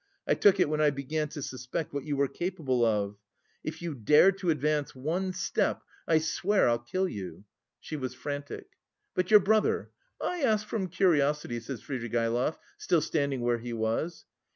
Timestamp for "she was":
7.79-8.15